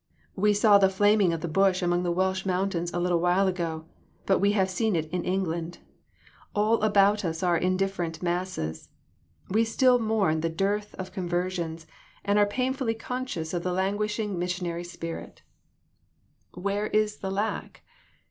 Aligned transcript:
We 0.35 0.55
saw 0.55 0.79
the 0.79 0.89
flaming 0.89 1.31
of 1.31 1.41
the 1.41 1.47
bush 1.47 1.83
among 1.83 2.01
the 2.01 2.11
Welsh 2.11 2.43
mountains 2.43 2.91
a 2.91 2.99
little 2.99 3.19
while 3.19 3.47
ago, 3.47 3.85
but 4.25 4.39
we 4.39 4.53
have 4.53 4.67
seen 4.67 4.95
it 4.95 5.05
in 5.11 5.23
England. 5.23 5.77
All 6.55 6.81
about 6.81 7.23
us 7.23 7.43
are 7.43 7.55
indifferent 7.55 8.23
masses. 8.23 8.89
We 9.51 9.63
still 9.63 9.99
mourn 9.99 10.41
the 10.41 10.49
dearth 10.49 10.95
of 10.95 11.11
conversions, 11.13 11.85
and 12.25 12.39
are 12.39 12.47
painfully 12.47 12.95
con 12.95 13.27
scious 13.27 13.53
of 13.53 13.61
the 13.61 13.73
languishing 13.73 14.39
missionary 14.39 14.83
spirit. 14.85 15.43
PEELIMINAEY 16.55 16.55
13 16.55 16.63
Where 16.63 16.87
is 16.87 17.17
the 17.17 17.29
lack? 17.29 17.83